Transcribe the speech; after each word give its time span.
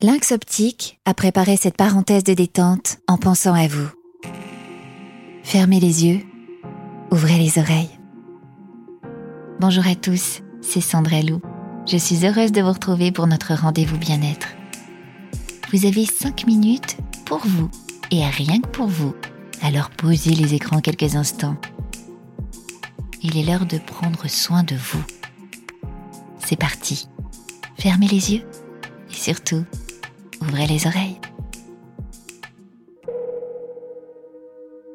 Lynx 0.00 0.30
Optique 0.30 1.00
a 1.06 1.12
préparé 1.12 1.56
cette 1.56 1.76
parenthèse 1.76 2.22
de 2.22 2.32
détente 2.32 2.98
en 3.08 3.18
pensant 3.18 3.54
à 3.54 3.66
vous. 3.66 3.88
Fermez 5.42 5.80
les 5.80 6.06
yeux, 6.06 6.20
ouvrez 7.10 7.36
les 7.36 7.58
oreilles. 7.58 7.90
Bonjour 9.58 9.84
à 9.88 9.96
tous, 9.96 10.42
c'est 10.60 10.80
Sandra 10.80 11.20
Lou. 11.22 11.40
Je 11.84 11.96
suis 11.96 12.24
heureuse 12.24 12.52
de 12.52 12.60
vous 12.60 12.68
retrouver 12.68 13.10
pour 13.10 13.26
notre 13.26 13.54
rendez-vous 13.54 13.98
bien-être. 13.98 14.46
Vous 15.72 15.84
avez 15.84 16.06
5 16.06 16.46
minutes 16.46 16.98
pour 17.24 17.44
vous 17.44 17.68
et 18.12 18.24
rien 18.24 18.60
que 18.60 18.68
pour 18.68 18.86
vous. 18.86 19.16
Alors 19.62 19.90
posez 19.90 20.36
les 20.36 20.54
écrans 20.54 20.80
quelques 20.80 21.16
instants. 21.16 21.56
Il 23.20 23.36
est 23.36 23.42
l'heure 23.42 23.66
de 23.66 23.78
prendre 23.78 24.28
soin 24.28 24.62
de 24.62 24.76
vous. 24.76 25.02
C'est 26.46 26.54
parti. 26.54 27.08
Fermez 27.76 28.06
les 28.06 28.34
yeux 28.34 28.44
et 29.10 29.16
surtout, 29.16 29.64
ouvrez 30.48 30.66
les 30.66 30.86
oreilles. 30.86 31.20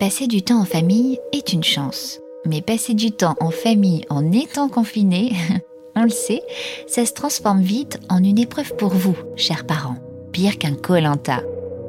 Passer 0.00 0.26
du 0.26 0.42
temps 0.42 0.60
en 0.60 0.64
famille 0.64 1.18
est 1.32 1.52
une 1.52 1.64
chance. 1.64 2.20
Mais 2.46 2.60
passer 2.60 2.94
du 2.94 3.10
temps 3.10 3.36
en 3.40 3.50
famille 3.50 4.04
en 4.10 4.30
étant 4.32 4.68
confiné, 4.68 5.32
on 5.96 6.02
le 6.02 6.10
sait, 6.10 6.42
ça 6.86 7.06
se 7.06 7.12
transforme 7.12 7.62
vite 7.62 8.00
en 8.10 8.22
une 8.22 8.38
épreuve 8.38 8.74
pour 8.76 8.90
vous, 8.90 9.16
chers 9.36 9.66
parents. 9.66 9.96
Pire 10.32 10.58
qu'un 10.58 10.74
colanta. 10.74 11.40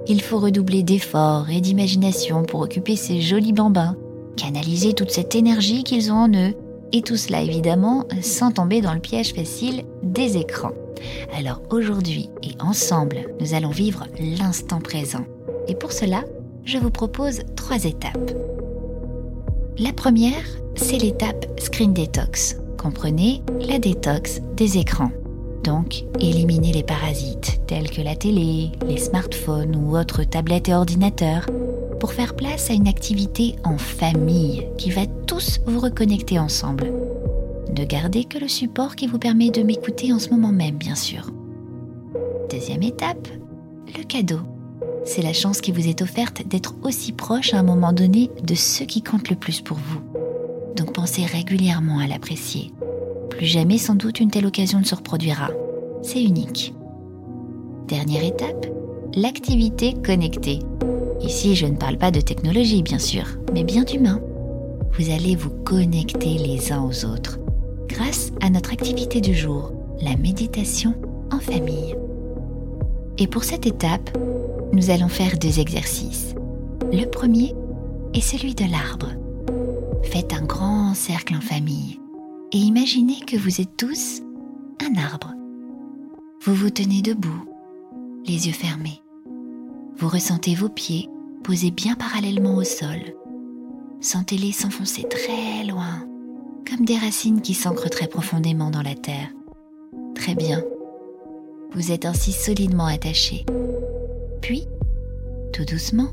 Il 0.07 0.21
faut 0.21 0.39
redoubler 0.39 0.83
d'efforts 0.83 1.49
et 1.49 1.61
d'imagination 1.61 2.43
pour 2.43 2.61
occuper 2.61 2.95
ces 2.95 3.19
jolis 3.19 3.53
bambins, 3.53 3.97
canaliser 4.37 4.93
toute 4.93 5.11
cette 5.11 5.35
énergie 5.35 5.83
qu'ils 5.83 6.11
ont 6.11 6.25
en 6.25 6.33
eux, 6.33 6.53
et 6.93 7.01
tout 7.01 7.17
cela 7.17 7.41
évidemment 7.41 8.05
sans 8.21 8.51
tomber 8.51 8.81
dans 8.81 8.93
le 8.93 8.99
piège 8.99 9.33
facile 9.33 9.83
des 10.15 10.37
écrans. 10.37 10.71
Alors 11.37 11.61
aujourd'hui 11.69 12.29
et 12.41 12.55
ensemble, 12.59 13.27
nous 13.39 13.53
allons 13.53 13.69
vivre 13.69 14.05
l'instant 14.19 14.79
présent. 14.79 15.25
Et 15.67 15.75
pour 15.75 15.91
cela, 15.91 16.23
je 16.63 16.77
vous 16.77 16.89
propose 16.89 17.41
trois 17.55 17.83
étapes. 17.83 18.31
La 19.77 19.91
première, 19.91 20.43
c'est 20.75 20.97
l'étape 20.97 21.45
Screen 21.59 21.93
Detox. 21.93 22.57
Comprenez 22.81 23.43
la 23.59 23.77
détox 23.77 24.39
des 24.55 24.77
écrans. 24.77 25.11
Donc, 25.63 26.05
éliminer 26.19 26.71
les 26.71 26.83
parasites 26.83 27.59
tels 27.67 27.89
que 27.89 28.01
la 28.01 28.15
télé, 28.15 28.71
les 28.87 28.97
smartphones 28.97 29.75
ou 29.75 29.97
autres 29.97 30.23
tablettes 30.23 30.69
et 30.69 30.75
ordinateurs 30.75 31.45
pour 31.99 32.13
faire 32.13 32.35
place 32.35 32.69
à 32.69 32.73
une 32.73 32.87
activité 32.87 33.55
en 33.63 33.77
famille 33.77 34.67
qui 34.77 34.91
va 34.91 35.05
tous 35.27 35.59
vous 35.65 35.79
reconnecter 35.79 36.39
ensemble 36.39 36.91
ne 37.73 37.85
gardez 37.85 38.25
que 38.25 38.37
le 38.37 38.47
support 38.47 38.95
qui 38.95 39.07
vous 39.07 39.19
permet 39.19 39.49
de 39.49 39.63
m'écouter 39.63 40.13
en 40.13 40.19
ce 40.19 40.29
moment 40.29 40.51
même, 40.51 40.75
bien 40.75 40.95
sûr. 40.95 41.31
Deuxième 42.49 42.83
étape, 42.83 43.27
le 43.97 44.03
cadeau. 44.03 44.39
C'est 45.03 45.21
la 45.21 45.33
chance 45.33 45.61
qui 45.61 45.71
vous 45.71 45.87
est 45.87 46.01
offerte 46.01 46.47
d'être 46.47 46.75
aussi 46.83 47.11
proche 47.11 47.53
à 47.53 47.59
un 47.59 47.63
moment 47.63 47.93
donné 47.93 48.29
de 48.43 48.55
ceux 48.55 48.85
qui 48.85 49.01
comptent 49.01 49.29
le 49.29 49.35
plus 49.35 49.61
pour 49.61 49.77
vous. 49.77 49.99
Donc 50.75 50.93
pensez 50.93 51.25
régulièrement 51.25 51.99
à 51.99 52.07
l'apprécier. 52.07 52.71
Plus 53.29 53.45
jamais 53.45 53.77
sans 53.77 53.95
doute 53.95 54.19
une 54.19 54.31
telle 54.31 54.45
occasion 54.45 54.79
ne 54.79 54.85
se 54.85 54.95
reproduira. 54.95 55.49
C'est 56.01 56.23
unique. 56.23 56.73
Dernière 57.87 58.23
étape, 58.23 58.67
l'activité 59.15 59.93
connectée. 59.93 60.59
Ici, 61.21 61.55
je 61.55 61.65
ne 61.65 61.77
parle 61.77 61.97
pas 61.97 62.11
de 62.11 62.21
technologie, 62.21 62.83
bien 62.83 62.99
sûr, 62.99 63.25
mais 63.53 63.63
bien 63.63 63.83
d'humain. 63.83 64.21
Vous 64.97 65.11
allez 65.11 65.35
vous 65.35 65.49
connecter 65.49 66.37
les 66.37 66.71
uns 66.71 66.83
aux 66.83 67.05
autres 67.05 67.39
grâce 67.87 68.31
à 68.41 68.49
notre 68.49 68.73
activité 68.73 69.21
du 69.21 69.33
jour, 69.33 69.71
la 70.01 70.15
méditation 70.17 70.93
en 71.31 71.39
famille. 71.39 71.95
Et 73.17 73.27
pour 73.27 73.43
cette 73.43 73.65
étape, 73.65 74.17
nous 74.73 74.89
allons 74.89 75.07
faire 75.07 75.37
deux 75.37 75.59
exercices. 75.59 76.35
Le 76.91 77.05
premier 77.05 77.53
est 78.13 78.21
celui 78.21 78.55
de 78.55 78.69
l'arbre. 78.69 79.09
Faites 80.03 80.33
un 80.33 80.43
grand 80.43 80.93
cercle 80.93 81.35
en 81.35 81.41
famille 81.41 81.99
et 82.51 82.57
imaginez 82.57 83.19
que 83.25 83.37
vous 83.37 83.61
êtes 83.61 83.77
tous 83.77 84.21
un 84.85 84.95
arbre. 84.99 85.33
Vous 86.43 86.53
vous 86.53 86.69
tenez 86.69 87.01
debout, 87.01 87.45
les 88.25 88.47
yeux 88.47 88.53
fermés. 88.53 89.01
Vous 89.97 90.09
ressentez 90.09 90.55
vos 90.55 90.69
pieds 90.69 91.09
posés 91.43 91.71
bien 91.71 91.95
parallèlement 91.95 92.55
au 92.55 92.63
sol. 92.63 92.99
Sentez-les 94.01 94.51
s'enfoncer 94.51 95.03
très 95.03 95.65
loin 95.65 96.05
comme 96.67 96.85
des 96.85 96.97
racines 96.97 97.41
qui 97.41 97.53
s'ancrent 97.53 97.89
très 97.89 98.07
profondément 98.07 98.71
dans 98.71 98.81
la 98.81 98.95
terre. 98.95 99.29
Très 100.15 100.35
bien. 100.35 100.63
Vous 101.73 101.91
êtes 101.91 102.05
ainsi 102.05 102.31
solidement 102.31 102.85
attaché. 102.85 103.45
Puis, 104.41 104.67
tout 105.53 105.65
doucement, 105.65 106.11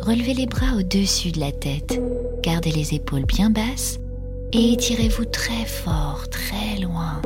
relevez 0.00 0.34
les 0.34 0.46
bras 0.46 0.76
au-dessus 0.76 1.32
de 1.32 1.40
la 1.40 1.52
tête, 1.52 2.00
gardez 2.42 2.70
les 2.70 2.94
épaules 2.94 3.24
bien 3.24 3.50
basses 3.50 3.98
et 4.52 4.72
étirez-vous 4.72 5.24
très 5.24 5.64
fort, 5.64 6.28
très 6.30 6.80
loin, 6.80 7.20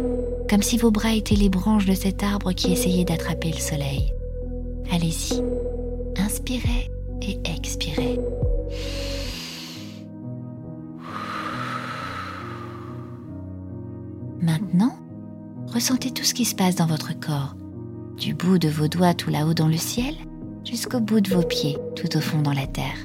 comme 0.48 0.62
si 0.62 0.78
vos 0.78 0.90
bras 0.90 1.14
étaient 1.14 1.34
les 1.34 1.48
branches 1.48 1.86
de 1.86 1.94
cet 1.94 2.22
arbre 2.22 2.52
qui 2.52 2.72
essayait 2.72 3.04
d'attraper 3.04 3.50
le 3.50 3.58
soleil. 3.58 4.12
Allez-y, 4.90 5.42
inspirez 6.16 6.90
et 7.22 7.38
expirez. 7.44 8.18
Maintenant, 14.48 14.96
ressentez 15.66 16.10
tout 16.10 16.24
ce 16.24 16.32
qui 16.32 16.46
se 16.46 16.54
passe 16.54 16.74
dans 16.74 16.86
votre 16.86 17.12
corps, 17.20 17.54
du 18.16 18.32
bout 18.32 18.58
de 18.58 18.70
vos 18.70 18.88
doigts 18.88 19.12
tout 19.12 19.28
là-haut 19.28 19.52
dans 19.52 19.68
le 19.68 19.76
ciel 19.76 20.14
jusqu'au 20.64 21.00
bout 21.00 21.20
de 21.20 21.34
vos 21.34 21.42
pieds 21.42 21.76
tout 21.94 22.16
au 22.16 22.20
fond 22.22 22.40
dans 22.40 22.54
la 22.54 22.66
terre. 22.66 22.96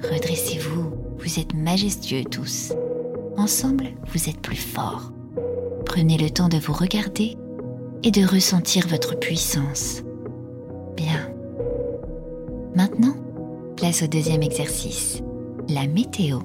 Redressez-vous, 0.00 0.92
vous 1.18 1.40
êtes 1.40 1.54
majestueux 1.54 2.22
tous. 2.22 2.72
Ensemble, 3.36 3.88
vous 4.06 4.28
êtes 4.28 4.40
plus 4.40 4.54
forts. 4.54 5.12
Prenez 5.86 6.18
le 6.18 6.30
temps 6.30 6.48
de 6.48 6.58
vous 6.58 6.72
regarder 6.72 7.36
et 8.04 8.12
de 8.12 8.24
ressentir 8.24 8.86
votre 8.86 9.18
puissance. 9.18 10.02
Bien. 10.96 11.32
Maintenant, 12.76 13.16
place 13.76 14.04
au 14.04 14.06
deuxième 14.06 14.44
exercice, 14.44 15.20
la 15.68 15.88
météo. 15.88 16.38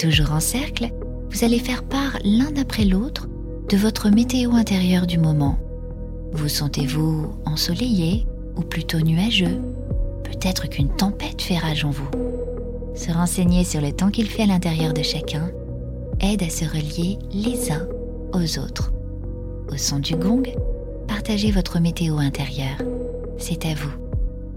Toujours 0.00 0.32
en 0.32 0.40
cercle, 0.40 0.90
vous 1.30 1.44
allez 1.44 1.58
faire 1.58 1.84
part 1.84 2.18
l'un 2.24 2.54
après 2.60 2.84
l'autre 2.84 3.28
de 3.68 3.76
votre 3.76 4.10
météo 4.10 4.52
intérieure 4.52 5.06
du 5.06 5.18
moment. 5.18 5.58
Vous 6.32 6.48
sentez-vous 6.48 7.34
ensoleillé 7.46 8.26
ou 8.56 8.62
plutôt 8.62 9.00
nuageux? 9.00 9.60
Peut-être 10.24 10.68
qu'une 10.68 10.94
tempête 10.94 11.40
fait 11.40 11.58
rage 11.58 11.84
en 11.84 11.90
vous. 11.90 12.08
Se 12.94 13.12
renseigner 13.12 13.64
sur 13.64 13.80
le 13.80 13.92
temps 13.92 14.10
qu'il 14.10 14.28
fait 14.28 14.42
à 14.42 14.46
l'intérieur 14.46 14.92
de 14.92 15.02
chacun 15.02 15.50
aide 16.20 16.42
à 16.42 16.50
se 16.50 16.64
relier 16.64 17.18
les 17.32 17.70
uns 17.70 17.86
aux 18.32 18.58
autres. 18.58 18.92
Au 19.72 19.76
son 19.76 20.00
du 20.00 20.16
gong, 20.16 20.42
partagez 21.06 21.52
votre 21.52 21.78
météo 21.78 22.18
intérieure. 22.18 22.78
C'est 23.38 23.66
à 23.66 23.74
vous. 23.74 23.92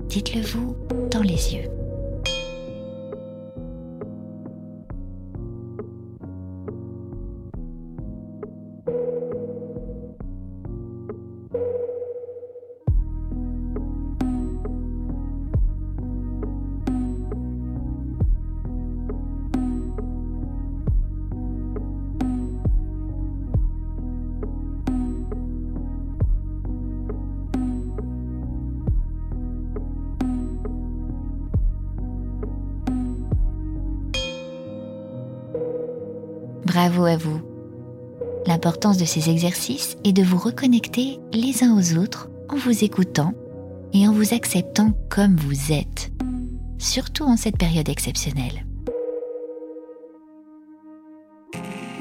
Dites-le 0.09 0.41
vous 0.41 0.75
dans 1.11 1.21
les 1.21 1.53
yeux. 1.53 1.69
Bravo 36.73 37.05
à 37.05 37.17
vous. 37.17 37.39
L'importance 38.47 38.97
de 38.97 39.05
ces 39.05 39.29
exercices 39.29 39.95
est 40.03 40.11
de 40.11 40.23
vous 40.23 40.39
reconnecter 40.39 41.19
les 41.31 41.63
uns 41.63 41.77
aux 41.77 41.99
autres 41.99 42.31
en 42.49 42.55
vous 42.55 42.83
écoutant 42.83 43.35
et 43.93 44.07
en 44.07 44.11
vous 44.11 44.33
acceptant 44.33 44.97
comme 45.07 45.35
vous 45.35 45.71
êtes, 45.71 46.11
surtout 46.79 47.25
en 47.25 47.37
cette 47.37 47.59
période 47.59 47.89
exceptionnelle. 47.89 48.65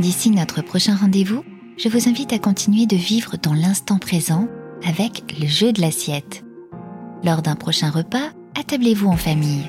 D'ici 0.00 0.30
notre 0.30 0.62
prochain 0.62 0.96
rendez-vous, 0.96 1.44
je 1.76 1.90
vous 1.90 2.08
invite 2.08 2.32
à 2.32 2.38
continuer 2.38 2.86
de 2.86 2.96
vivre 2.96 3.36
dans 3.42 3.52
l'instant 3.52 3.98
présent 3.98 4.48
avec 4.86 5.38
le 5.38 5.46
jeu 5.46 5.72
de 5.72 5.82
l'assiette. 5.82 6.44
Lors 7.22 7.42
d'un 7.42 7.56
prochain 7.56 7.90
repas, 7.90 8.30
attablez-vous 8.58 9.08
en 9.08 9.18
famille. 9.18 9.66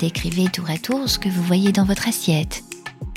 Décrivez 0.00 0.48
tour 0.48 0.68
à 0.68 0.78
tour 0.78 1.08
ce 1.08 1.20
que 1.20 1.28
vous 1.28 1.44
voyez 1.44 1.70
dans 1.70 1.84
votre 1.84 2.08
assiette, 2.08 2.64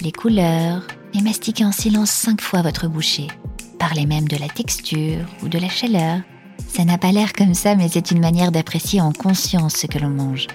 les 0.01 0.11
couleurs, 0.11 0.85
et 1.13 1.21
mastiquez 1.21 1.65
en 1.65 1.71
silence 1.71 2.11
cinq 2.11 2.41
fois 2.41 2.61
votre 2.61 2.87
bouchée. 2.87 3.27
Parlez 3.79 4.05
même 4.05 4.27
de 4.27 4.37
la 4.37 4.49
texture 4.49 5.25
ou 5.41 5.47
de 5.47 5.57
la 5.57 5.69
chaleur 5.69 6.21
Ça 6.67 6.85
n'a 6.85 6.97
pas 6.97 7.11
l'air 7.11 7.33
comme 7.33 7.53
ça, 7.53 7.75
mais 7.75 7.89
c'est 7.89 8.11
une 8.11 8.19
manière 8.19 8.51
d'apprécier 8.51 9.01
en 9.01 9.11
conscience 9.11 9.75
ce 9.75 9.87
que 9.87 9.99
l'on 9.99 10.09
mange. 10.09 10.47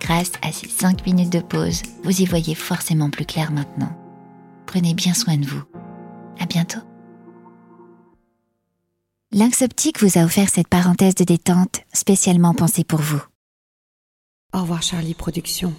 Grâce 0.00 0.32
à 0.42 0.52
ces 0.52 0.68
5 0.68 1.06
minutes 1.06 1.32
de 1.32 1.40
pause, 1.40 1.82
vous 2.02 2.20
y 2.20 2.26
voyez 2.26 2.54
forcément 2.54 3.10
plus 3.10 3.24
clair 3.24 3.50
maintenant. 3.50 3.96
Prenez 4.66 4.92
bien 4.94 5.14
soin 5.14 5.36
de 5.36 5.46
vous. 5.46 5.62
À 6.38 6.46
bientôt. 6.46 6.80
Lynx 9.32 9.62
Optique 9.62 10.00
vous 10.00 10.18
a 10.18 10.24
offert 10.24 10.48
cette 10.48 10.68
parenthèse 10.68 11.14
de 11.14 11.24
détente 11.24 11.80
spécialement 11.92 12.54
pensée 12.54 12.84
pour 12.84 13.00
vous. 13.00 13.22
Au 14.52 14.60
revoir 14.60 14.82
Charlie 14.82 15.14
Productions. 15.14 15.74